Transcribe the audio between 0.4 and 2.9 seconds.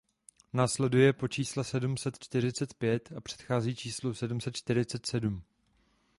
Následuje po čísle sedm set čtyřicet